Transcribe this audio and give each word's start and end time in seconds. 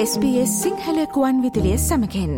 SBS 0.00 0.50
සිංහලකුවන් 0.62 1.38
විදිලිය 1.42 1.78
සමකෙන් 1.78 2.34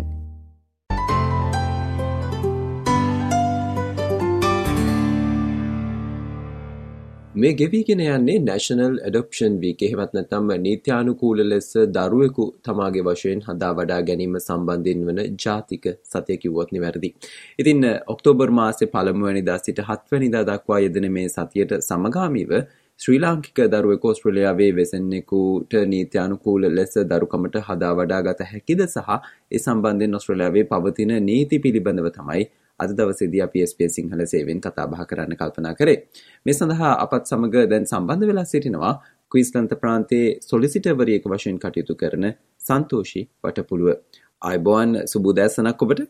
මේ 7.35 7.51
ගෙවීගෙන 7.59 8.03
යන්නේ 8.07 8.39
national 8.47 8.97
ඇඩොප්ෂන් 9.01 9.61
week 9.65 9.85
හෙවත් 9.85 10.17
නැතම්ම 10.19 10.55
නීත්‍යානුකූල 10.65 11.45
ලෙස 11.51 11.71
දරුවෙකු 11.97 12.49
තමාගේ 12.65 13.05
වශයෙන් 13.05 13.47
හදා 13.49 13.73
වඩා 13.75 14.03
ගැනීම 14.09 14.41
සම්බන්ධයෙන් 14.41 15.07
වන 15.09 15.23
ජාතික 15.45 15.85
සතය 16.05 16.41
කිව්වොත් 16.43 16.73
නිවැරදි. 16.73 17.15
ඉතින් 17.59 17.89
ඔක්තෝබර් 18.07 18.51
මාසේ 18.61 18.93
පළමුවැනිදා 18.95 19.59
සිට 19.59 19.89
හත්වැනිදා 19.89 20.47
දක්වා 20.47 20.81
යෙදෙන 20.81 21.13
මේ 21.13 21.29
සතියට 21.31 21.81
සමගාමීව 21.83 22.61
ශ්‍රී 23.01 23.19
ලාංකික 23.19 23.59
දරුවෙකු 23.67 24.09
ඔස්ට්‍රේලියාවේ 24.09 24.71
වෙසෙන්නෙකුට 24.77 25.75
නීත්‍යානුකූල 25.87 26.65
ලෙස 26.71 26.99
දරුකමට 27.07 27.57
හදා 27.69 27.93
වඩා 27.95 28.19
ගත 28.27 28.49
හැකිද 28.51 28.83
සහ 28.85 29.09
ඒ 29.51 29.61
සම්බන්ධයෙන් 29.61 30.19
ඔස්ට්‍රේලියාවේ 30.19 30.65
පවතින 30.65 31.13
නීති 31.29 31.59
පිළිබඳව 31.59 32.11
තමයි 32.11 32.45
අද 32.81 32.93
දවසේදී 32.93 33.43
අපි 33.47 33.65
SBS 33.65 33.97
සිංහල 33.97 34.25
සේවෙන් 34.27 34.61
කතා 34.61 34.87
බහ 34.87 35.07
කරන්න 35.07 35.35
කල්පනා 35.35 35.75
කරේ. 35.75 35.99
මේ 36.47 36.55
සඳහා 36.55 36.93
අපත් 36.99 37.25
සමග 37.27 37.67
දැන් 37.73 37.87
සම්බන්ධ 37.87 38.31
වෙලා 38.31 38.47
සිටිනවා 38.47 38.95
ක්වීස්ලන්ත 39.33 39.73
ප්‍රාන්තයේ 39.83 40.31
සොලිසිටර්වරියක 40.43 41.25
වශයෙන් 41.27 41.59
කටයුතු 41.59 41.97
කරන 41.97 42.27
සන්තෝෂි 42.61 43.23
වටපුළුව. 43.43 43.97
ආයුබෝවන් 44.43 44.93
සුබ 45.07 45.25
උදෑසනක් 45.27 45.85
ඔබට. 45.85 46.09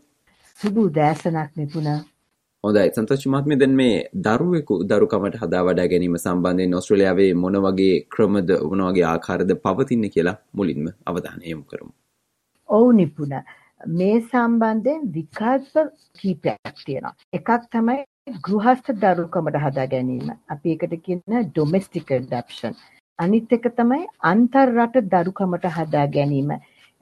සුබ 0.61 0.77
උදෑසනක් 0.81 1.51
නිපුණා. 1.57 2.01
හොඳයි 2.65 2.91
සන්තෝෂ් 2.95 3.23
මහත්මිය 3.33 3.57
දැන් 3.61 3.75
මේ 3.77 3.93
දරුවෙකු 4.25 4.75
දරුකමට 4.89 5.37
හදා 5.43 5.61
වඩා 5.67 5.87
ගැනීම 5.93 6.17
සම්බන්ධයෙන් 6.19 6.75
ඕස්ට්‍රේලියාවේ 6.79 7.29
මොන 7.43 7.55
වගේ 7.67 7.95
ක්‍රමද 8.15 8.51
මොන 8.71 8.83
වගේ 8.87 9.07
ආකාරද 9.11 9.55
පවතින්නේ 9.63 10.11
කියලා 10.17 10.35
මුලින්ම 10.61 10.91
අවධානය 11.13 11.47
යොමු 11.53 11.65
කරමු. 11.71 11.93
ඔව් 12.69 12.85
නිපුණා. 12.99 13.41
මේ 13.99 14.19
සම්බන්ධයෙන් 14.25 15.07
විකල්ප 15.15 15.73
කීපයක් 16.19 16.75
තියෙනවා. 16.85 17.15
එකක් 17.39 17.51
තමයි 17.73 17.97
ගෘහස්ත 18.49 18.93
දරුකමට 19.07 19.59
හදා 19.65 19.89
ගැනීම. 19.95 20.29
අපි 20.55 20.75
ඒකට 20.75 20.95
කියන 21.07 21.25
ඩොමෙස්ටික් 21.49 22.15
ඇඩොප්ෂන්. 22.19 22.77
අනිත් 23.19 23.57
එක 23.59 23.71
තමයි 23.81 24.03
අන්තර් 24.33 24.67
රට 24.77 25.07
දරුකමට 25.17 25.67
හදා 25.79 26.07
ගැනීම. 26.19 26.53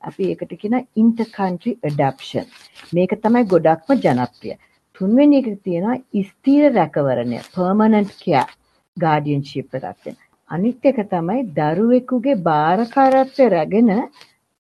අපි 0.03 0.31
ඒකට 0.31 0.57
කියන 0.63 0.81
ඉන්ටර් 1.03 1.29
කන්ට්‍රි 1.37 1.77
ඇඩොප්ෂන්. 1.83 2.49
මේක 2.95 3.19
තමයි 3.27 3.47
ගොඩක්ම 3.57 4.01
ජනප්‍රිය. 4.07 4.59
තුන්වෙනි 4.99 5.41
එක 5.41 5.49
තියෙනවා 5.65 5.97
ස්ථීර 6.29 6.73
රැකවරණය, 6.79 7.39
පර්මනන්ට් 7.55 8.17
කෙයාර්, 8.23 8.51
ගාඩියන්ෂිප් 8.97 9.79
එකක්. 9.79 10.17
අනිත් 10.51 10.89
එක 10.91 10.99
තමයි 11.13 11.45
දරුවෙකුගේ 11.59 12.43
බාරකාරත්වය 12.49 13.47
රැගෙන 13.55 13.93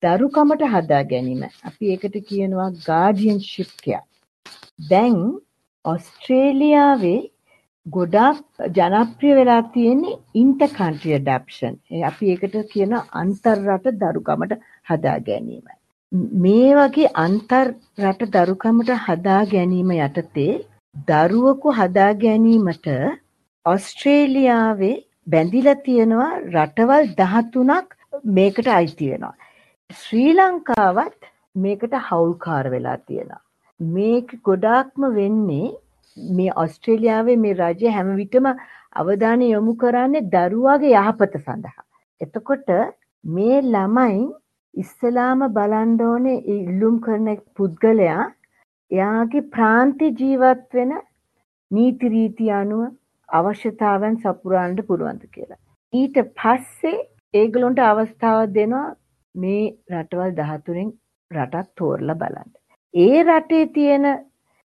දරුකමට 0.02 0.62
හදා 0.74 1.02
ගැනීම. 1.12 1.42
අපි 1.68 1.84
ඒකට 1.94 2.16
කියනවා 2.28 2.68
ගාඩියන්ෂිප් 2.88 3.70
කෙයාර්. 3.84 4.04
දැන් 4.90 5.16
ඔස්ට්‍රේලියාවේ 5.84 7.18
ගොඩාක් 7.86 8.38
ජනප්‍රිය 8.76 9.34
වෙලා 9.38 9.62
තියෙන්නේ 9.74 10.18
ඉන්ටර් 10.42 10.70
කන්ට්‍රි 10.78 11.16
ඇඩොප්ෂන්. 11.16 11.74
අපි 12.10 12.30
ඒකට 12.32 12.56
කියන 12.72 12.94
අන්තර් 13.22 13.56
රට 13.56 13.96
දරුකමට 14.02 14.56
හදා 14.90 15.18
ගැනීම. 15.28 15.66
මේ 16.12 16.74
වගේ 16.76 17.08
අන්තර් 17.14 17.68
රට 18.00 18.26
දරුකමට 18.34 18.90
හදා 19.06 19.38
ගැනීම 19.52 19.88
යටතේ 19.94 20.52
දරුවෙකු 21.08 21.72
හදා 21.78 22.12
ගැනීමට 22.14 22.86
ඔස්ට්‍රේලියාවේ 23.66 24.92
බැඳිලා 25.26 25.74
තියෙනවා 25.86 26.28
රටවල් 26.52 27.10
13ක් 27.16 28.30
මේකට 28.36 28.68
අයිති 28.68 29.10
වෙනවා. 29.10 29.34
ශ්‍රී 29.90 30.30
ලංකාවත් 30.34 31.28
මේකට 31.56 31.98
හවුල්කාර 32.06 32.70
වෙලා 32.70 32.96
තියෙනවා. 32.98 33.42
මේක 33.80 34.28
ගොඩාක්ම 34.44 35.10
වෙන්නේ 35.18 35.74
මේ 36.36 36.56
ඔස්ට්‍රේලියාවේ 36.56 37.36
මේ 37.36 37.58
රජය 37.60 37.90
හැම 37.90 38.16
විටම 38.16 38.46
අවධානය 38.94 39.50
යොමු 39.50 39.76
කරන්නේ 39.76 40.26
දරුවාගේ 40.32 40.96
යහපත 40.96 41.38
සඳහා. 41.44 41.86
එතකොට 42.20 42.68
මේ 43.24 43.62
ළමයි 43.64 44.26
ඉස්සලාම 44.76 45.42
බලන්න 45.52 45.92
ඕනේ 46.06 46.38
ඉල්ලුම් 46.54 46.96
කරන 47.00 47.28
පුද්ගලයා 47.56 48.24
එයාගේ 48.90 49.48
ප්‍රාන්ති 49.54 50.08
ජීවත් 50.20 50.66
වෙන 50.74 50.92
නීති 51.70 52.08
රීති 52.08 52.50
අනුව 52.52 52.82
අවශ්‍යතාවන් 53.28 54.16
සපුරන්න 54.16 54.76
පුළුවන්ද 54.88 55.24
කියලා. 55.32 55.62
ඊට 55.92 56.18
පස්සේ 56.38 56.96
ඒගොල්ලන්ට 57.34 57.80
අවස්ථාවක් 57.84 58.54
දෙනවා 58.54 58.86
මේ 59.34 59.64
රටවල් 59.92 60.32
13න් 60.40 60.90
රටක් 61.30 61.68
තෝරලා 61.76 62.20
බලන්න. 62.22 62.50
ඒ 62.94 63.18
රටේ 63.24 63.64
තියෙන 63.68 64.06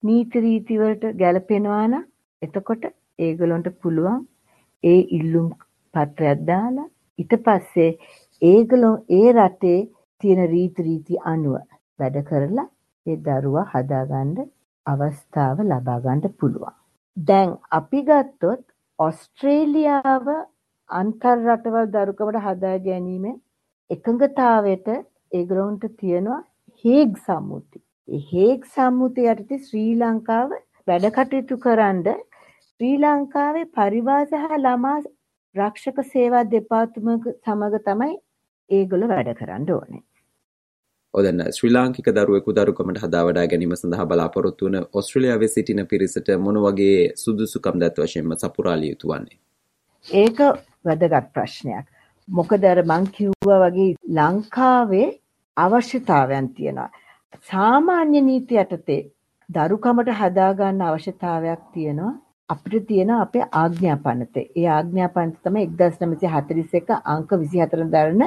නීති 0.04 0.42
රීති 0.42 0.80
වලට 0.80 1.14
ගැලපෙනවා 1.18 1.86
නම් 1.88 2.08
එතකොට 2.42 2.84
ඒගොල්ලන්ට 3.20 3.70
පුළුවන් 3.82 4.20
ඒ 4.84 5.00
ඉල්ලුම් 5.18 5.48
පත්‍රයක් 5.94 6.44
දාලා 6.48 6.90
ඊට 7.20 7.34
පස්සේ 7.46 7.90
ඒගොල්ලෝ 8.42 8.94
ඒ 9.16 9.32
රටේ 9.34 9.80
තියෙන 10.24 10.42
රීති 10.52 10.86
රීති 10.86 11.18
අනුව 11.32 11.58
වැඩ 12.00 12.18
කරලා 12.30 12.68
ඒ 13.06 13.18
දරුවා 13.26 13.66
හදාගන්න 13.74 14.48
අවස්ථාව 14.86 15.62
ලබා 15.66 16.00
ගන්න 16.06 16.34
පුළුවන්. 16.40 16.74
දැන් 17.18 17.52
අපි 17.80 18.02
ගත්තොත් 18.08 18.64
ඔස්ට්‍රේලියාව 19.00 20.26
අන්තර් 20.90 21.38
රටවල් 21.38 21.92
දරුකමට 21.94 22.42
හදා 22.48 22.78
ගැනීමෙන් 22.88 23.38
එකඟතාවයට 23.90 24.90
ඒගොල්ලන්ට 25.32 25.86
තියෙනවා 26.00 26.42
හේග් 26.86 27.14
සම්මුතිය. 27.20 27.84
ඒ 28.08 28.22
හේග් 28.32 28.68
සම්මුතිය 28.74 29.32
යටතේ 29.34 29.64
ශ්‍රී 29.68 29.94
ලංකාව 30.02 30.58
වැඩ 30.88 31.08
කටයුතු 31.18 31.60
කරන්ඩ 31.66 32.12
ශ්‍රී 32.66 32.98
ලංකාවේ 33.04 33.70
පරිවාස 33.78 34.36
හා 34.42 34.62
ළමා 34.66 34.98
රක්ෂක 35.56 36.04
සේවා 36.10 36.44
දෙපාර්තමේන්තුව 36.52 37.34
සමග 37.38 37.86
තමයි 37.88 38.14
ඒගොල්ලෝ 38.72 39.12
වැඩ 39.12 39.32
කරන්න 39.40 39.70
ඕනේ. 39.76 40.02
ඔදන්න 41.14 41.42
ශ්‍රී 41.56 41.72
ලාංකික 41.72 42.10
දරුවෙකු 42.18 42.54
දරුකමට 42.58 43.00
හදා 43.04 43.24
වඩා 43.28 43.48
ගැනීම 43.54 43.76
සඳහා 43.76 44.06
බලාපොරොත්තු 44.12 44.68
වන 44.68 44.78
ඔස්ට්‍රේලියාවේ 44.94 45.50
සිටින 45.54 45.82
පිරිසට 45.88 46.30
මොන 46.44 46.60
වගේ 46.66 47.00
සුදුසුකම් 47.24 47.80
දත් 47.82 48.06
වශයෙන්ම 48.06 48.36
සපුරාලිය 48.44 48.92
යුතු 48.94 49.12
වන්නේ? 49.12 49.40
ඒක 50.06 50.40
වැදගත් 50.86 51.28
ප්‍රශ්නයක්. 51.34 51.86
මොකද 52.28 52.66
අර 52.66 52.84
මං 52.84 53.08
කිව්වා 53.18 53.60
වගේ 53.64 53.96
ලංකාවේ 54.18 55.08
අවශ්‍යතාවයන් 55.58 56.48
තියෙනවා. 56.56 56.90
සාමාන්‍ය 57.50 58.22
නීති 58.22 58.62
යටතේ 58.64 59.02
දරුකමට 59.50 60.12
හදාගන්න 60.20 60.86
අවශ්‍යතාවයක් 60.90 61.66
තියෙනවා. 61.74 62.14
අපිට 62.50 62.88
තියෙන 62.88 63.12
අපේ 63.18 63.50
ආඥා 63.54 63.98
පනතේ. 64.06 64.46
ඒ 64.56 64.68
ආඥා 64.70 65.10
පනත 65.10 65.44
තමයි 65.44 65.68
1941 65.74 67.02
අංක 67.06 67.30
24 67.34 67.92
දරන 67.94 68.24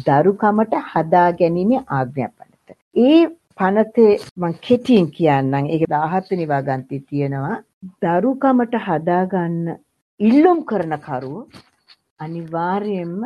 දරුකමට 0.00 0.74
හදා 0.90 1.28
ගැනීමේ 1.32 1.82
ආඥා 1.90 2.30
පනත. 2.30 2.76
ඒ 3.02 3.20
පනතේ 3.58 4.12
මම 4.36 4.54
කෙටියෙන් 4.60 5.08
කියන්නම්. 5.10 5.66
ඒක 5.66 5.84
17 5.88 6.30
වෙනි 6.30 6.46
වගන්තිය 6.48 7.00
තියෙනවා. 7.02 7.56
දරුකමට 8.02 8.74
හදාගන්න 8.86 9.58
ඉල්ලුම් 10.20 10.58
කරන 10.64 10.94
කරුවෝ 11.00 11.48
අනිවාර්යයෙන්ම 12.18 13.20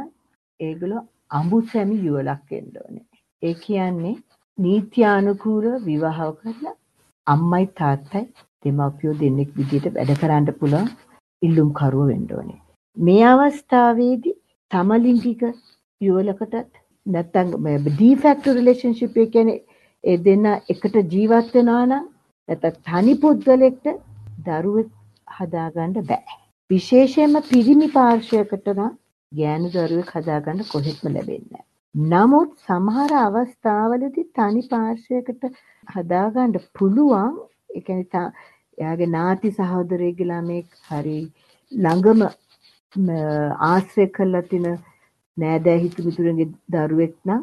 ඒගොල්ලෝ 0.60 1.02
අඹුසැමි 1.30 1.96
යුවලක් 2.04 2.42
වෙන්න 2.50 2.76
ඕනේ. 2.82 3.06
ඒ 3.42 3.54
කියන්නේ 3.56 4.14
නීත්‍යානුකූලව 4.58 5.86
විවාහ 5.86 6.20
කරලා 6.38 6.76
අම්මයි 7.26 7.66
තාත්තයි 7.74 8.24
දෙමාපියෝ 8.62 9.16
දෙන්නෙක් 9.20 9.50
විදිහට 9.56 9.94
වැඩ 9.94 10.12
කරන්න 10.20 10.58
පුළුවන් 10.60 10.90
ඉල්ලුම් 11.42 11.70
කරුව 11.72 12.06
වෙන්න 12.08 12.28
ඕනේ. 12.32 12.60
මේ 12.96 13.24
අවස්ථාවේදී 13.24 14.36
සමලිංගික 16.00 16.00
යුවලකට 16.00 16.54
නැත්නම් 17.06 17.52
ඩිෆැක්ටෝ 17.88 18.54
රිලේෂන්ෂිප් 18.54 19.16
එක 19.16 19.30
කියන්නේ 19.32 19.62
ඒ 20.04 20.16
දෙන්න 20.18 20.46
එකට 20.46 20.96
ජීවත් 21.12 21.54
වෙනවා 21.54 21.86
නම් 21.86 22.04
නැත්නම් 22.48 22.76
තනි 22.82 23.14
පුද්ගලෙක්ට 23.14 23.86
දරුවෙක් 24.46 24.90
හදාගන්න 25.28 25.94
බෑ. 26.02 26.36
විශේෂයෙන්ම 26.70 27.36
පිරිමි 27.42 27.88
පාර්ශවයකට 27.88 28.68
නම් 28.68 28.92
ගෑනු 29.32 29.70
දරුවෙක් 29.70 30.10
හදාගන්න 30.10 30.64
කොහෙත්ම 30.64 31.06
ලැබෙන්නේ 31.08 31.64
නමුත් 31.94 32.52
සමහර 32.66 33.12
අවස්ථාවලදී 33.16 34.26
තනි 34.34 34.62
පාර්ශවයකට 34.68 35.46
හදාගන්න 35.88 36.58
පුළුවන් 36.74 37.38
ඒ 37.70 37.80
කියන්නේ 37.80 38.26
එයාගේ 38.78 39.06
නාති 39.06 39.50
සහෝදරයෙක්ගේ 39.50 40.28
ළමෙක් 40.28 40.68
හරි 40.90 41.20
ළඟම 41.72 42.20
ආශ්‍රය 43.66 44.06
කරලා 44.08 44.42
තින 44.42 44.66
නෑදෑ 45.38 45.78
හිතු 45.84 46.06
මිතුරන්ගේ 46.06 46.48
දරුවෙක් 46.74 47.14
නම් 47.28 47.42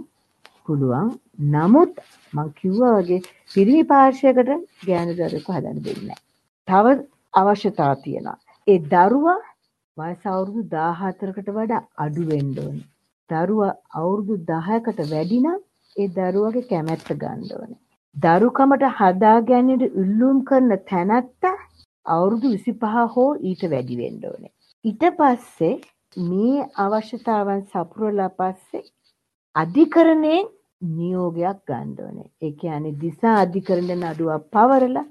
පුළුවන්. 0.66 1.10
නමුත් 1.54 1.94
මං 2.34 2.48
කිව්වා 2.60 2.94
වගේ 3.00 3.22
පිරිමි 3.54 3.84
පාර්ශවයකට 3.92 4.54
ගෑනු 4.88 5.18
දරුවෙක් 5.20 5.50
හදන්න 5.56 5.84
දෙන්නේ 5.88 6.20
තව 6.68 6.96
අවශ්‍යතාව 7.34 7.94
තියෙනවා. 8.04 8.38
ඒ 8.68 8.80
දරුවා 8.94 9.40
වයස 9.98 10.24
අවුරුදු 10.32 10.62
14කට 10.74 11.50
වඩා 11.58 11.84
අඩු 11.98 12.24
වෙන්න 12.32 12.58
ඕනේ. 12.64 12.88
දරුවා 13.30 13.74
අවුරුදු 14.00 14.36
10කට 14.52 15.10
වැඩි 15.14 15.40
නම් 15.44 15.60
ඒ 15.96 16.08
දරුවගේ 16.18 16.70
කැමැත්ත 16.72 17.10
ගන්න 17.22 17.50
ඕනේ. 17.58 17.80
දරුකමට 18.16 18.84
හදා 19.00 19.38
ගැනීමට 19.50 19.98
ඉල්ලුම් 20.02 20.38
කරන 20.50 20.72
තැනැත්තා 20.92 21.56
අවුරුදු 22.06 22.54
25 22.58 23.08
හෝ 23.16 23.32
ඊට 23.50 23.64
වැඩි 23.74 24.00
වෙන්න 24.02 24.26
ඕනේ. 24.30 24.54
ඊට 24.86 25.04
පස්සේ 25.20 25.74
මේ 26.18 26.66
අවශ්‍යතාවන් 26.78 27.62
සපුරලා 27.64 28.30
පස්සේ 28.30 28.84
අධිකරණයෙන් 29.56 30.48
නියෝගයක් 30.82 31.60
ගන්න 31.68 31.96
ඕනේ. 32.00 32.30
ඒ 32.42 32.52
කියන්නේ 32.54 33.00
දිසා 33.02 33.36
අධිකරණ 33.38 33.92
නඩුවක් 34.02 34.44
පවරලා 34.52 35.06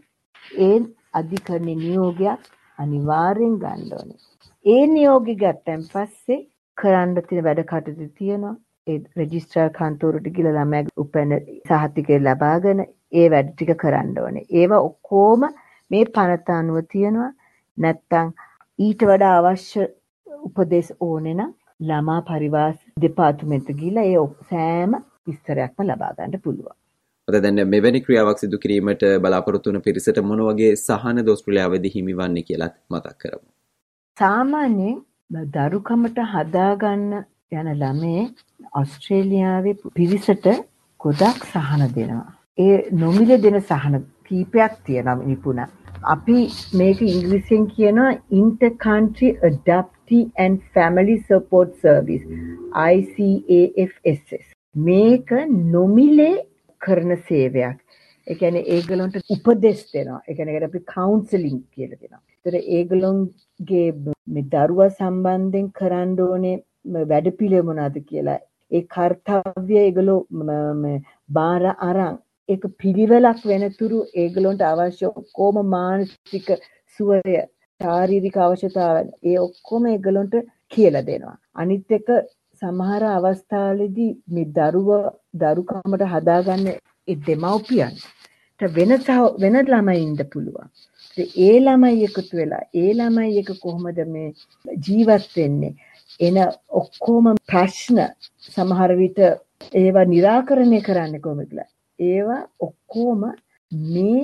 ඒ 0.58 0.76
අධිකරණ 1.14 1.70
නියෝගයක් 1.78 2.50
අනිවාර්යෙන් 2.78 3.56
ගන්න 3.58 3.92
ඕනේ. 3.98 4.20
ඒ 4.64 4.86
නියෝගය 4.86 5.34
ගත්තන් 5.34 5.82
පස්සේ 5.92 6.40
කරන්න 6.78 7.14
තියෙන 7.22 7.44
වැඩ 7.44 7.62
කටයුතු 7.64 8.08
තියෙනවා. 8.18 8.54
ඒ 8.86 8.98
රෙජිස්ට්‍රාර් 9.16 9.70
කන්තෝරට 9.70 10.28
ගිහලා 10.36 10.54
ළමයාගේ 10.56 11.00
උපැන්න 11.04 11.34
සහතිකය 11.66 12.20
ලබාගෙන 12.20 12.84
ඒ 13.12 13.26
වැඩ 13.30 13.50
ටික 13.52 13.74
කරන්න 13.76 14.14
ඕනේ. 14.18 14.46
ඒවා 14.50 14.86
ඔක්කොම 14.88 15.48
මේ 15.90 16.04
පනත 16.14 16.56
අනුව 16.58 16.78
තියෙනවා. 16.92 17.32
නැත්තම් 17.78 18.32
ඊට 18.78 19.04
වඩා 19.10 19.34
අවශ්‍ය 19.40 19.88
උපදෙස් 20.40 20.92
ඕනේ 21.00 21.34
නම් 21.34 21.50
ළමා 21.80 22.20
පරිවාස 22.28 22.78
දෙපාර්තමේන්තුවට 23.02 23.80
ගිහලා 23.80 24.06
ඒ 24.10 24.22
සෑම 24.50 24.94
විස්තරයක්ම 25.26 25.84
ලබා 25.88 26.12
ගන්න 26.16 26.42
පුළුවන්. 26.44 26.76
ඔද 27.28 27.36
දැන් 27.44 27.60
මෙවැනි 27.68 28.04
ක්‍රියාවක් 28.06 28.42
සිදු 28.42 28.62
කිරීමට 28.64 29.04
බලාපොරොත්තු 29.24 29.72
වන 29.72 29.84
පිරිසට 29.86 30.20
මොන 30.28 30.44
වගේ 30.48 30.70
සහනද 30.76 31.32
ඕස්ට්‍රේලියාවේදී 31.32 31.94
හිමිවන්නේ 31.96 32.46
කියලාත් 32.48 32.74
මතක් 32.90 33.18
කරමු. 33.22 33.46
සාමාන්‍යයෙන් 34.16 34.98
දරුකමට 35.56 36.18
හදාගන්න 36.32 37.12
යන 37.52 37.68
ළමේ 37.82 38.22
ඔස්ට්‍රේලියාවේ 38.80 39.76
පිරිසට 39.94 40.48
ගොඩක් 41.00 41.46
සහන 41.52 41.86
දෙනවා. 41.96 42.32
ඒ 42.58 42.76
නොමිලේ 43.04 43.42
දෙන 43.44 43.60
සහන 43.62 44.02
කීපයක් 44.26 44.74
තියෙනවා 44.86 45.30
නිපුණ. 45.30 45.62
අපි 46.04 46.38
මේක 46.74 47.02
ඉංග්‍රීසියෙන් 47.04 47.66
කියනවා 47.74 48.10
inter 48.32 48.70
country 48.84 49.28
adoptee 50.12 50.32
and 50.36 50.62
family 50.74 51.16
support 51.28 51.70
service 51.80 52.24
ICAFSS. 52.90 54.44
මේක 54.74 55.30
නොමිලේ 55.74 56.44
කරන 56.80 57.16
සේවයක්. 57.28 57.78
ඒ 58.26 58.34
කියන්නේ 58.34 58.64
ඒගොල්ලන්ට 58.74 59.16
උපදෙස් 59.30 59.80
දෙනවා. 59.94 60.20
ඒ 60.28 60.34
කියන්නේ 60.34 60.64
අපි 60.64 60.80
කවුන්සලින් 60.94 61.58
කියලා 61.74 62.00
දෙනවා. 62.02 62.22
ඒතර 62.36 62.54
ඒගොල්ලන්ගේ 62.76 63.88
මේ 64.34 64.48
දරුවා 64.54 64.90
සම්බන්ධයෙන් 64.90 65.72
කරන්න 65.78 66.18
ඕනේ 66.26 66.56
වැඩපිළිවෙල 67.12 67.68
මොනවද 67.70 68.04
කියලා 68.10 68.38
ඒ 68.70 68.84
කාර්යය 68.96 69.80
ඒගොල්ලෝ 69.86 70.20
බාර 71.38 71.64
අරන් 71.88 72.20
ඒක 72.48 72.62
පිළිවෙලක් 72.82 73.42
වෙනතුරු 73.52 73.98
ඒගොල්ලන්ට 74.22 74.68
අවශ්‍ය 74.70 75.10
ඔක්කොම 75.12 75.58
මානසික 75.76 76.48
සුවය 76.98 77.42
ශාරීරික 77.82 78.36
අවශ්‍යතාවයන් 78.38 79.10
ඒ 79.24 79.36
ඔක්කොම 79.38 79.84
ඒගොල්ලන්ට 79.86 80.34
කියලා 80.72 81.06
දෙනවා. 81.08 81.36
අනිත් 81.54 81.90
එක 81.98 82.08
සමහර 82.62 83.04
අවස්ථාවලදී 83.08 84.10
මේ 84.28 84.50
දරුව 84.56 84.90
දරුකමට 85.34 86.04
හදාගන්න 86.12 86.66
ඒ 86.68 87.16
දෙමව්පියන්ට 87.26 88.02
වෙන 88.60 88.92
වෙන 89.38 89.56
ළමයි 89.64 90.02
ඉන්න 90.02 90.20
පුළුවන්. 90.32 90.68
ඒ 91.38 91.56
ළමයි 91.60 92.04
එකතු 92.08 92.36
වෙලා 92.36 92.62
ඒ 92.74 92.92
ළමයි 92.94 93.38
එක 93.40 93.50
කොහොමද 93.62 93.98
මේ 94.06 94.28
ජීවත් 94.86 95.30
වෙන්නේ? 95.36 95.74
එන 96.20 96.36
ඔක්කොම 96.72 97.26
ප්‍රශ්න 97.48 97.98
සමහර 98.48 98.92
විට 98.96 99.20
ඒවා 99.74 100.06
निराකරණය 100.06 100.80
කරන්න 100.80 101.20
කොහොමද 101.20 101.56
ඒවා 101.98 102.42
ඔක්කොම 102.60 103.22
මේ 103.92 104.22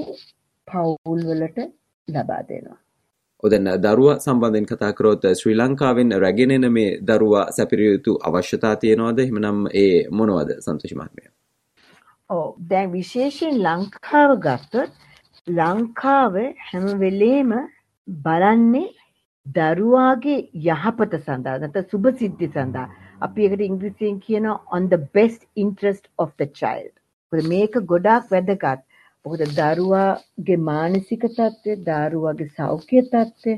පවුල් 0.69 1.21
වලට 1.31 1.59
ලබා 2.09 2.43
දෙනවා. 2.49 2.79
ඔදැන් 3.43 3.69
දරුවා 3.83 4.19
සම්බන්ධයෙන් 4.19 4.67
කතා 4.67 4.93
කරොත් 4.93 5.27
ශ්‍රී 5.41 5.57
ලංකාවෙන් 5.57 6.15
රැගෙන 6.25 6.51
එන 6.51 6.73
මේ 6.73 6.91
දරුවා 7.09 7.45
සැපිරිය 7.57 7.91
යුතු 7.93 8.15
අවශ්‍යතා 8.29 8.75
තියෙනවද 8.85 9.19
එහෙමනම් 9.25 9.61
ඒ 9.83 10.07
මොනවද 10.11 10.51
සන්තෝෂ 10.65 10.95
මහත්මයා? 11.01 11.33
ඔව් 12.31 12.49
දැන් 12.71 12.93
විශේෂයෙන් 12.93 13.61
ලංකාව 13.67 14.33
ගත්තොත් 14.47 14.91
ලංකාව 15.47 16.35
හැම 16.69 16.89
වෙලේම 17.03 17.53
බලන්නේ 18.09 18.89
දරුවාගේ 19.47 20.41
යහපත 20.67 21.15
සඳහා 21.21 21.59
නැත්නම් 21.63 21.89
සුභ 21.93 22.11
සිද්ධි 22.23 22.51
සඳහා 22.57 22.89
අපි 23.21 23.47
ඒකට 23.47 23.65
ඉංග්‍රීසියෙන් 23.69 24.21
කියනවා 24.27 24.59
on 24.73 24.89
the 24.89 25.01
best 25.17 25.47
interest 25.57 26.05
of 26.19 26.35
the 26.37 26.49
child. 26.61 26.93
මොකද 27.33 27.49
මේක 27.55 27.83
ගොඩාක් 27.93 28.31
වැදගත්. 28.35 28.88
මොකද 29.29 29.43
දරුවාගේ 29.57 30.59
මානසික 30.69 31.25
තත්ත්වය, 31.29 31.73
දරුවාගේ 31.89 32.53
සෞඛ්‍ය 32.59 33.01
තත්ත්වය, 33.13 33.55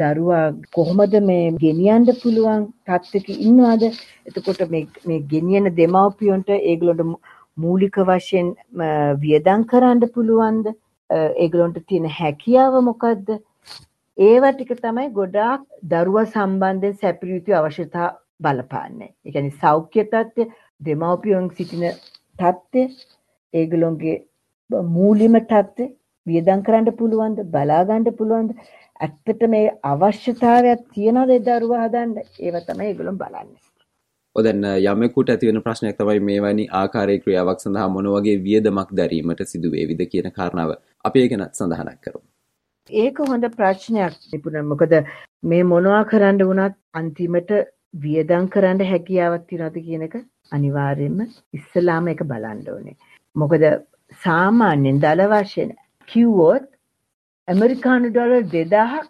දරුවා 0.00 0.44
කොහොමද 0.76 1.14
මේ 1.28 1.52
ගෙනියන්න 1.64 2.06
පුළුවන් 2.22 2.64
තත්ත්වයක 2.88 3.28
ඉන්නවද? 3.48 3.84
එතකොට 4.28 4.60
මේ 4.72 4.86
මේ 5.08 5.20
ගෙනියන 5.32 5.70
දෙමව්පියන්ට 5.78 6.50
ඒගොල්ලන්ට 6.56 7.20
මූලික 7.56 7.96
වශයෙන් 8.10 8.50
වියදම් 9.24 9.64
කරන්න 9.70 10.04
පුළුවන්ද? 10.16 10.66
ඒගොල්ලන්ට 11.44 11.80
තියෙන 11.88 12.10
හැකියාව 12.18 12.80
මොකද්ද? 12.90 13.28
ඒවා 14.18 14.52
ටික 14.52 14.76
තමයි 14.84 15.08
ගොඩාක් 15.18 15.64
දරුවා 15.92 16.26
සම්බන්ධයෙන් 16.34 17.00
සැපිරිය 17.00 17.40
යුතු 17.40 17.56
අවශ්‍යතා 17.60 18.12
බලපාන්නේ. 18.44 19.10
ඒ 19.26 19.32
කියන්නේ 19.32 19.60
සෞඛ්‍ය 19.62 20.04
තත්ත්වය, 20.04 20.52
දෙමව්පියන් 20.86 21.50
සිටින 21.56 21.84
තත්ත්වය, 22.38 22.82
ඒගොල්ලොන්ගේ 23.54 24.16
මූලිකම 24.96 25.36
තත්ත්වය 25.42 25.86
වියදම් 26.26 26.64
කරන්න 26.66 26.96
පුළුවන්ද, 27.00 27.44
බලා 27.54 27.84
ගන්න 27.84 28.16
පුළුවන්ද? 28.18 28.50
ඇත්තට 29.00 29.46
මේ 29.54 29.76
අවශ්‍යතාවයක් 29.92 30.82
තියනද 30.94 31.30
ඒ 31.36 31.44
දරුවා 31.46 31.84
හදන්න? 31.84 32.18
ඒව 32.40 32.56
තමයි 32.66 32.90
ඒගොල්ලෝ 32.90 33.16
බලන්නේ. 33.22 33.62
ඔදැන් 34.36 34.64
යමෙකුට 34.92 35.32
ඇතිවෙන 35.32 35.62
ප්‍රශ්නයක් 35.64 35.98
තමයි 35.98 36.20
මේ 36.28 36.40
වැනි 36.44 36.64
ආකාරයේ 36.80 37.22
ක්‍රියාවක් 37.24 37.60
සඳහා 37.64 37.88
මොන 37.96 38.08
වගේ 38.14 38.36
වියදමක් 38.46 38.90
දැරීමට 39.00 39.44
සිදුවේවිද 39.50 40.02
කියන 40.12 40.30
කාරණාව 40.38 40.72
අපි 41.08 41.24
ඒ 41.24 41.28
ගැන 41.32 41.44
සඳහනක් 41.58 42.00
කරමු. 42.04 42.24
ඒක 42.90 43.18
හොඳ 43.30 43.48
ප්‍රශ්නයක් 43.58 44.16
නිපුණ 44.32 44.60
මොකද 44.72 44.94
මේ 45.50 45.62
මොනවා 45.72 46.02
කරන්න 46.12 46.46
වුණත් 46.48 46.76
අන්තිමට 47.00 47.52
වියදම් 48.04 48.48
කරන්න 48.54 48.86
හැකියාවක් 48.90 49.44
තියනවද 49.50 49.76
කියන 49.86 50.06
එක 50.08 50.16
අනිවාර්යයෙන්ම 50.52 51.20
ඉස්සලාම 51.58 52.08
ඒක 52.08 52.24
බලන්න 52.32 52.64
ඕනේ. 52.74 52.96
මොකද 53.36 53.64
සාමාන්‍යයෙන් 54.24 55.00
දල 55.04 55.22
වශයෙන් 55.32 55.70
කිව්වොත් 56.08 56.66
ඇමරිකානු 57.48 58.10
ඩොලර් 58.10 58.44
2000ක් 58.52 59.04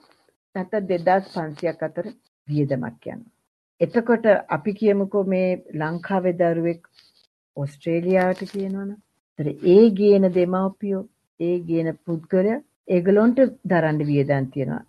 නැත්නම් 0.55 0.89
2500ක් 0.89 1.89
අතර 1.89 2.07
වියදමක් 2.49 3.07
යනවා. 3.07 3.33
එතකොට 3.81 4.27
අපි 4.57 4.75
කියමුකෝ 4.81 5.25
මේ 5.33 5.49
ලංකාවේ 5.81 6.35
දරුවෙක් 6.41 6.83
ඕස්ට්‍රේලියාවට 7.57 8.53
කියනවනම්. 8.53 8.91
ඒ 9.75 9.85
ගේන 9.99 10.27
දෙමව්පියෝ 10.39 11.03
ඒ 11.41 11.57
ගේන 11.69 11.91
පුද්ගලයා 12.07 12.59
ඒගොල්ලොන්ට 12.89 13.39
දරන්න 13.71 14.01
වියදම් 14.11 14.47
තියෙනවා. 14.55 14.83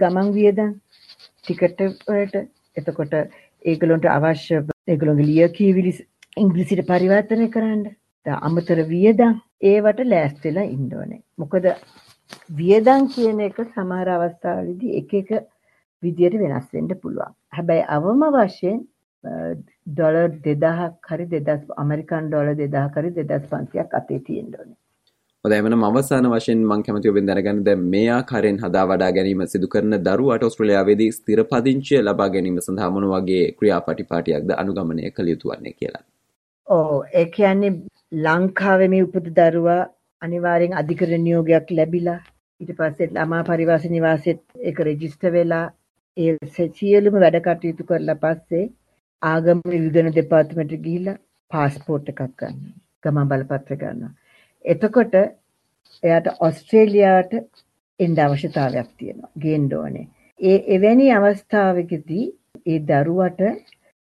ගමන් 0.00 0.34
වියදම් 0.38 0.72
ටිකට් 1.40 1.82
වලට 2.08 2.44
එතකොට 2.76 3.14
ඒගොල්ලොන්ට 3.64 4.12
අවශ්‍ය 4.16 4.60
ඒගොල්ලොන්ගේ 4.88 5.30
ලියකියවිලි 5.32 5.92
ඉංග්‍රීසියට 6.42 6.88
පරිවර්තනය 6.90 7.48
කරන්න. 7.56 7.82
අමතර 8.26 8.80
වියදම් 8.90 9.40
ඒවට 9.62 10.00
ලෑස්තිලා 10.12 10.66
ඉන්න 10.74 10.92
ඕනේ. 10.98 11.22
මොකද 11.38 11.66
වියදම් 12.60 13.08
කියන 13.14 13.40
එක 13.48 13.58
සමහර 13.64 14.12
අවස්ථාවලදී 14.16 14.96
එක 15.00 15.14
එක 15.20 15.30
විදියට 16.02 16.38
වෙනස් 16.42 16.68
වෙන්න 16.74 16.94
පුළුවන්. 17.02 17.34
හැබැයි 17.56 17.88
අවම 17.96 18.22
වශයෙන් 18.36 18.78
ඩොලර් 19.88 20.30
2000ක් 20.44 21.10
හරි 21.10 21.26
2000 21.34 21.80
ඇමරිකන් 21.82 22.30
ඩොලර් 22.30 22.54
2000ක් 22.60 23.02
හරි 23.02 23.10
2500ක් 23.18 24.00
අතේ 24.00 24.22
තියෙන්න 24.28 24.54
ඕනේ. 24.58 24.78
හොඳයි 25.44 25.58
එමනම් 25.58 25.84
අවසාන 25.84 26.26
වශයෙන් 26.32 26.60
මම 26.64 26.82
කැමති 26.86 27.12
ඔබෙන් 27.12 27.28
දැනගන්න 27.28 27.62
දැන් 27.68 27.86
මේ 27.92 28.08
ආකාරයෙන් 28.16 28.58
හදා 28.64 28.84
වඩා 28.86 29.12
ගැනීම 29.16 29.46
සිදු 29.52 29.68
කරන 29.68 29.98
දරුවාට 30.08 30.44
ඕස්ට්‍රේලියාවේදී 30.46 31.10
ස්ථිර 31.12 31.40
පදිංචිය 31.52 32.02
ලබා 32.02 32.28
ගැනීම 32.34 32.60
සඳහා 32.66 32.90
මොන 32.96 33.08
වගේ 33.12 33.44
ක්‍රියාපටිපාටියක්ද 33.58 34.52
අනුගමනය 34.62 35.10
කළ 35.16 35.32
යුතු 35.32 35.52
වන්නේ 35.52 35.74
කියලා. 35.80 36.04
ඔව් 36.66 36.92
ඒ 37.12 37.26
කියන්නේ 37.36 37.72
ලංකාවේ 38.12 38.88
මේ 38.88 39.02
උපත 39.02 39.28
දරුවා 39.36 39.82
අනිවාර්යෙන් 40.22 40.74
අධිකරණ 40.74 41.24
නියෝගයක් 41.24 41.70
ලැබිලා 41.70 42.20
ඊට 42.60 42.72
පස්සේ 42.78 43.08
ළමා 43.08 43.42
පරිවාස 43.44 43.84
නිවාසෙත් 43.88 44.42
ඒක 44.60 44.78
රෙජිස්ටර් 44.80 45.32
වෙලා 45.32 45.66
ඒ 46.16 46.32
සියලුම 46.70 47.14
වැඩ 47.16 47.38
කටයුතු 47.40 47.84
කරලා 47.84 48.16
පස්සේ 48.16 48.64
ආගම 49.22 49.60
විදුන 49.74 50.10
දෙපාර්තමේන්තුවට 50.12 50.84
ගිහිල්ලා 50.84 51.20
පාස්පෝර්ට් 51.50 52.10
එකක් 52.12 52.22
ගන්න. 52.38 52.58
ගමන් 53.02 53.30
බලපත්‍ර 53.30 53.76
ගන්නවා. 53.76 54.12
එතකොට 54.64 55.14
එයාට 56.02 56.28
ඔස්ට්‍රේලියාවට 56.40 57.32
එන්න 58.00 58.18
අවශ්‍යතාවයක් 58.18 58.90
තියෙනවා. 58.92 59.32
ගේන්න 59.38 59.68
ඕනේ. 59.74 60.06
ඒ 60.40 60.58
එවැනි 60.76 61.08
අවස්ථාවකදී 61.12 62.26
ඒ 62.66 62.78
දරුවට 62.88 63.40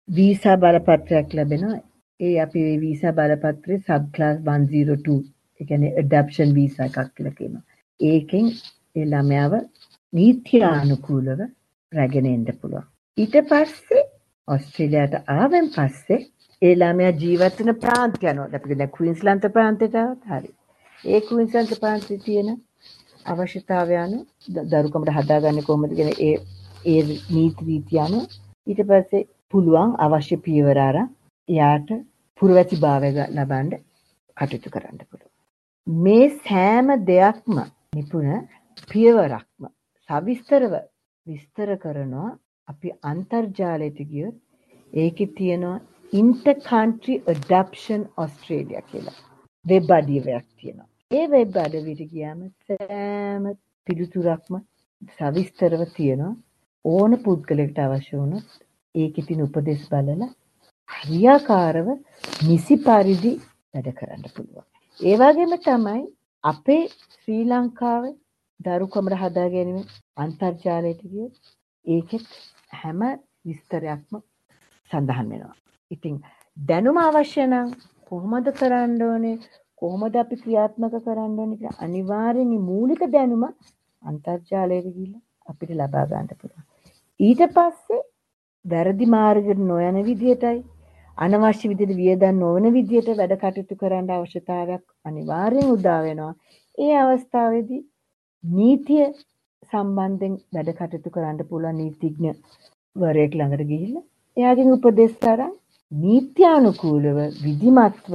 වීසා 0.08 0.56
බලපත්‍රයක් 0.58 1.34
ලැබෙනවා. 1.34 1.80
ඒ 2.20 2.34
අපි 2.42 2.62
වීසා 2.80 3.12
බලපත්‍රේ 3.12 3.78
සබ් 3.78 4.04
ක්ලාස් 4.14 4.38
102 4.46 5.18
ඒ 5.60 5.66
කියන්නේ 5.66 5.92
ඇඩැප්ෂන් 5.94 6.54
වීසා 6.54 6.86
එකක් 6.86 7.14
කියලා 7.14 7.36
කියනවා. 7.38 7.64
ඒකෙන් 8.00 8.46
ඒ 8.96 9.06
ළමයාව 9.06 9.54
නීත්‍යානුකූලව 10.12 11.40
රැගෙන 11.92 12.26
එන්න 12.26 12.46
පුළුවන්. 12.60 12.86
ඊට 13.18 13.36
පස්සේ 13.50 14.02
ඔස්ට්‍රේලියාවට 14.48 15.30
ආවෙන් 15.34 15.68
පස්සේ 15.76 16.20
ඒ 16.62 16.74
ළමයා 16.74 17.12
ජීවත් 17.22 17.60
වෙන 17.60 17.76
ප්‍රාන්තය 17.84 18.26
යනවා. 18.26 18.48
අපි 18.56 18.78
දැන් 18.80 18.92
ක්වීන්ස්ලන්ත 18.96 19.46
ප්‍රාන්තයට 19.54 19.96
ආවත් 19.96 20.24
හරි. 20.30 20.50
ඒ 21.04 21.20
ක්වීන්ස්ලන්ත 21.22 21.72
ප්‍රාන්තයේ 21.82 22.24
තියෙන 22.24 22.50
අවශ්‍යතාවය 23.26 23.96
අනුව 23.96 24.22
දරුකමට 24.72 25.12
හදාගන්නේ 25.16 25.66
කොහොමද 25.68 25.96
කියන 25.98 26.12
ඒ 26.20 26.36
ඒ 26.86 27.00
නීති 27.30 27.66
රීති 27.66 28.00
අනුව 28.00 28.24
ඊට 28.66 28.84
පස්සේ 28.88 29.28
පුළුවන් 29.52 29.96
අවශ්‍ය 29.98 30.36
පියවර 30.44 30.78
අරන් 30.80 31.10
එයාට 31.48 31.88
පුරවැසිභාවය 32.40 33.10
ලබන්න 33.16 33.70
කටයුතු 34.36 34.72
කරන්න 34.74 35.00
පුළුවන්. 35.10 35.32
මේ 35.86 36.26
සෑම 36.44 36.88
දෙයක්ම 37.10 37.56
නිපුණ 37.96 38.30
පියවරක්ම 38.92 39.68
සවිස්තරව 40.10 40.74
විස්තර 41.26 41.70
කරනවා 41.84 42.30
අපි 42.68 42.88
අන්තර්ජාලයට 43.12 44.00
ගියොත් 44.12 44.36
ඒකේ 44.92 45.32
තියෙනවා 45.38 45.78
inter 46.12 46.56
country 46.70 47.14
adoption 47.34 48.00
australia 48.16 48.80
කියලා 48.90 49.18
වෙබ් 49.64 49.90
අඩවියක් 49.98 50.46
තියෙනවා. 50.58 50.88
ඒ 51.10 51.24
වෙබ් 51.34 51.56
අඩවියට 51.64 52.02
ගියාම 52.12 52.40
සෑම 52.68 53.44
පිළිතුරක්ම 53.86 54.54
සවිස්තරව 55.18 55.82
තියෙනවා. 55.96 56.34
ඕන 56.84 57.12
පුද්ගලයෙකුට 57.24 57.80
අවශ්‍ය 57.84 58.14
වුණොත් 58.20 58.48
ඒකේ 58.94 59.26
තියෙන 59.26 59.46
උපදෙස් 59.46 59.82
බලලා 59.92 60.30
හරියාකාරව 60.90 61.88
නිසි 62.46 62.74
පරිදි 62.86 63.32
වැඩ 63.72 63.88
කරන්න 63.98 64.24
පුළුවන්. 64.34 64.66
ඒ 65.00 65.16
වගේම 65.20 65.52
තමයි 65.60 66.02
අපේ 66.44 66.82
ශ්‍රී 67.12 67.44
ලංකාවේ 67.44 68.14
දරුකමර 68.60 69.14
හදා 69.22 69.48
ගැනීම 69.54 69.86
අන්තර්ජාලයට 70.16 71.02
ගියොත් 71.10 71.34
ඒකෙත් 71.86 72.26
හැම 72.72 73.00
විස්තරයක්ම 73.46 74.20
සඳහන් 74.90 75.30
වෙනවා. 75.30 75.56
ඉතින් 75.90 76.16
දැනුම 76.56 76.98
අවශ්‍ය 76.98 77.42
නම් 77.44 77.68
කොහොමද 78.10 78.46
කරන්න 78.58 79.02
ඕනේ 79.02 79.36
කොහොමද 79.82 80.14
අපි 80.22 80.40
ක්‍රියාත්මක 80.42 80.94
කරන්න 81.06 81.38
ඕනේ 81.38 81.58
කියලා 81.58 81.84
අනිවාර්යෙන් 81.86 82.52
මූලික 82.70 83.02
දැනුම 83.14 83.44
අන්තර්ජාලයට 84.02 84.88
ගිහිල්ලා 84.88 85.22
අපිට 85.46 85.70
ලබා 85.72 86.04
ගන්න 86.10 86.38
පුළුවන්. 86.40 86.66
ඊට 87.20 87.42
පස්සේ 87.56 88.02
වැරදි 88.64 89.06
මාර්ගයට 89.08 89.66
නොයන 89.70 89.96
විදිහටයි 90.08 90.58
අනවශ්‍ය 91.20 91.68
විදිහට 91.70 91.96
වියදම් 91.96 92.36
නොවන 92.40 92.66
විදිහට 92.74 93.08
වැඩ 93.16 93.34
කටයුතු 93.40 93.76
කරන්න 93.80 94.06
අවශ්‍යතාවයක් 94.14 94.84
අනිවාර්යෙන් 95.08 95.72
උදා 95.74 95.98
වෙනවා. 96.04 96.32
ඒ 96.78 96.94
අවස්ථාවේදී 96.98 97.80
නීතිය 98.44 99.04
සම්බන්ධයෙන් 99.68 100.34
වැඩ 100.54 100.70
කටයුතු 100.78 101.14
කරන්න 101.14 101.42
පුළුවන් 101.50 101.80
නීතිඥ 101.80 102.32
වරයෙක් 102.96 103.36
ළඟට 103.36 103.68
ගිහිල්ලා 103.72 104.04
එයාගෙන් 104.36 104.72
උපදෙස් 104.76 105.14
අරන් 105.26 105.52
නීත්‍යානුකූලව 105.92 107.18
විධිමත්ව 107.44 108.14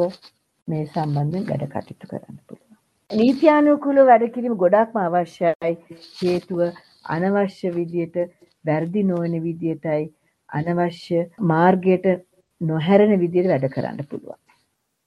මේ 0.67 0.83
සම්බන්ධයෙන් 0.87 1.47
වැඩ 1.49 1.65
කටයුතු 1.71 2.11
කරන්න 2.11 2.37
පුළුවන්. 2.41 2.77
නීත්‍යානුකූලව 3.11 4.07
වැඩ 4.11 4.29
කිරීම 4.35 4.61
ගොඩක්ම 4.61 5.01
අවශ්‍යයි. 5.01 5.75
හේතුව 6.19 6.59
අනවශ්‍ය 7.13 7.77
විදියට 7.79 8.15
වැරදි 8.65 9.09
නොවන 9.09 9.35
විදියටයි 9.43 10.05
අනවශ්‍ය 10.49 11.27
මාර්ගයට 11.51 12.15
නොහැරෙන 12.61 13.19
විදියට 13.19 13.47
වැඩ 13.47 13.69
කරන්න 13.69 14.05
පුළුවන්. 14.09 14.39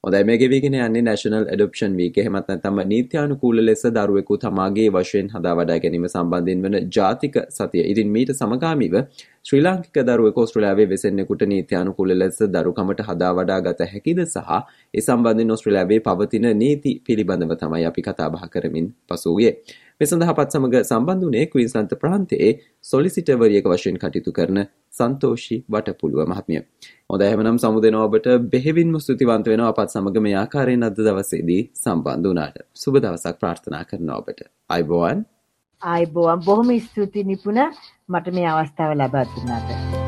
හොඳයි 0.05 0.25
මේ 0.25 0.39
ගෙවිගෙන 0.39 0.75
යන්නේ 0.77 1.03
නැෂනල් 1.03 1.45
ඇඩොප්ෂන් 1.45 1.95
වීක් 1.99 2.19
එහෙමත් 2.19 2.51
නැත්නම් 2.51 2.77
නීත්‍යානුකූල 2.91 3.63
ලෙස 3.65 3.83
දරුවෙකු 3.89 4.37
තමාගේ 4.39 4.91
වශයෙන් 4.91 5.31
හදා 5.33 5.55
වඩා 5.57 5.79
ගැනීම 5.81 6.07
සම්බන්ධයෙන් 6.07 6.63
වන 6.65 6.77
ජාතික 6.89 7.39
සතිය. 7.51 7.83
ඉතින් 7.85 8.13
මීට 8.15 8.31
සමගාමීව 8.35 8.95
ශ්‍රී 9.45 9.63
ලාංකික 9.63 9.99
දරුවෙකු 10.03 10.41
ඕස්ට්‍රේලියාවේ 10.41 10.89
වෙසෙන්නෙකුට 10.93 11.43
නීත්‍යානුකූල 11.47 12.15
ලෙස 12.15 12.39
දරුකමට 12.55 13.03
හදා 13.09 13.33
වඩා 13.35 13.59
ගත 13.61 13.91
හැකිද 13.93 14.23
සහ 14.27 14.55
ඒ 14.95 15.01
සම්බන්ධයෙන් 15.01 15.51
ඕස්ට්‍රේලියාවේ 15.51 16.01
පවතින 16.03 16.49
නීති 16.63 16.95
පිළිබඳව 17.07 17.57
තමයි 17.57 17.85
අපි 17.85 18.03
කතා 18.03 18.31
බහ 18.31 18.49
කරමින් 18.49 18.89
පසු 19.09 19.37
ගියේ. 19.37 19.55
මේ 20.01 20.07
සඳහා 20.07 20.33
අපත් 20.33 20.53
සමග 20.55 20.81
සම්බන්ධ 20.81 21.23
වුණේ 21.23 21.47
ක්වීන්ස්ලන්ත 21.53 21.93
ප්‍රාන්තයේ 22.03 22.51
සොලිසිටර්වරියක 22.85 23.67
වශයෙන් 23.67 23.97
කටයුතු 23.99 24.33
කරන 24.33 24.61
සන්තෝෂි 24.93 25.57
වටපුළුව 25.69 26.31
මහත්මිය. 26.33 26.61
හොඳයි 27.11 27.27
එහෙමනම් 27.29 27.59
සමු 27.59 27.83
දෙනවා 27.85 28.05
ඔබට 28.05 28.29
බෙහෙවින්ම 28.53 28.95
ස්තුතිවන්ත 29.01 29.51
වෙනවා 29.53 29.71
අපත් 29.75 29.95
සමග 29.95 30.23
මේ 30.27 30.37
ආකාරයෙන් 30.37 30.89
අද 30.89 31.01
දවසේදී 31.01 31.63
සම්බන්ධ 31.77 32.29
වුණාට. 32.31 32.61
සුබ 32.75 32.95
දවසක් 32.97 33.35
ප්‍රාර්ථනා 33.41 33.85
කරනවා 33.85 34.21
ඔබට. 34.23 34.45
අයිබෝවන්. 34.71 35.25
අයිබෝවන් 35.83 36.45
බොහොම 36.45 36.71
ස්තුතියි 36.81 37.27
නිපුණ 37.27 37.65
මට 38.09 38.37
මේ 38.37 38.47
අවස්ථාව 38.53 38.95
ලබා 38.97 39.25
දුන්නාට. 39.27 40.08